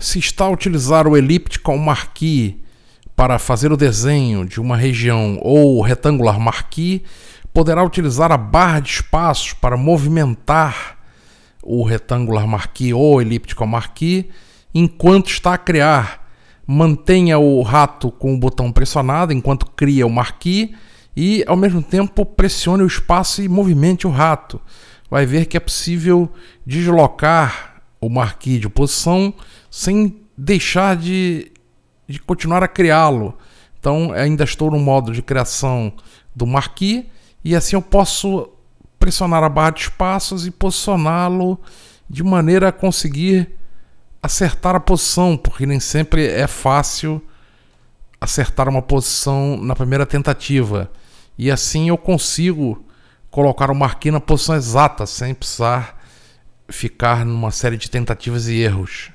Se 0.00 0.18
está 0.18 0.46
a 0.46 0.50
utilizar 0.50 1.06
o 1.06 1.14
elíptico 1.14 1.76
marquee 1.76 2.64
para 3.14 3.38
fazer 3.38 3.70
o 3.70 3.76
desenho 3.76 4.46
de 4.46 4.58
uma 4.58 4.74
região 4.74 5.38
ou 5.42 5.82
retangular 5.82 6.40
marquee, 6.40 7.04
poderá 7.52 7.84
utilizar 7.84 8.32
a 8.32 8.38
barra 8.38 8.80
de 8.80 8.88
espaços 8.88 9.52
para 9.52 9.76
movimentar 9.76 10.96
o 11.62 11.84
retangular 11.84 12.46
marquee 12.46 12.94
ou 12.94 13.20
elíptico 13.20 13.66
marquee 13.66 14.30
enquanto 14.74 15.28
está 15.28 15.52
a 15.52 15.58
criar. 15.58 16.30
Mantenha 16.66 17.38
o 17.38 17.60
rato 17.60 18.10
com 18.10 18.34
o 18.34 18.38
botão 18.38 18.72
pressionado 18.72 19.34
enquanto 19.34 19.66
cria 19.66 20.06
o 20.06 20.10
marquee 20.10 20.74
e 21.14 21.44
ao 21.46 21.56
mesmo 21.56 21.82
tempo 21.82 22.24
pressione 22.24 22.82
o 22.82 22.86
espaço 22.86 23.42
e 23.42 23.48
movimente 23.50 24.06
o 24.06 24.10
rato. 24.10 24.58
Vai 25.10 25.26
ver 25.26 25.44
que 25.44 25.58
é 25.58 25.60
possível 25.60 26.32
deslocar 26.64 27.69
o 28.00 28.08
marquee 28.08 28.58
de 28.58 28.68
posição 28.68 29.34
sem 29.70 30.20
deixar 30.36 30.96
de, 30.96 31.52
de 32.08 32.18
continuar 32.20 32.62
a 32.62 32.68
criá-lo. 32.68 33.36
Então 33.78 34.12
ainda 34.12 34.44
estou 34.44 34.70
no 34.70 34.78
modo 34.78 35.12
de 35.12 35.22
criação 35.22 35.92
do 36.34 36.46
marquee 36.46 37.10
e 37.44 37.54
assim 37.54 37.76
eu 37.76 37.82
posso 37.82 38.48
pressionar 38.98 39.42
a 39.42 39.48
barra 39.48 39.70
de 39.70 39.80
espaços 39.80 40.46
e 40.46 40.50
posicioná-lo 40.50 41.58
de 42.08 42.22
maneira 42.22 42.68
a 42.68 42.72
conseguir 42.72 43.50
acertar 44.22 44.74
a 44.74 44.80
posição, 44.80 45.36
porque 45.36 45.64
nem 45.64 45.80
sempre 45.80 46.26
é 46.26 46.46
fácil 46.46 47.22
acertar 48.20 48.68
uma 48.68 48.82
posição 48.82 49.56
na 49.56 49.74
primeira 49.74 50.04
tentativa. 50.04 50.90
E 51.38 51.50
assim 51.50 51.88
eu 51.88 51.96
consigo 51.96 52.84
colocar 53.30 53.70
o 53.70 53.74
marquee 53.74 54.10
na 54.10 54.20
posição 54.20 54.54
exata, 54.54 55.06
sem 55.06 55.32
precisar 55.32 55.99
ficar 56.70 57.24
numa 57.24 57.50
série 57.50 57.76
de 57.76 57.90
tentativas 57.90 58.48
e 58.48 58.60
erros. 58.60 59.10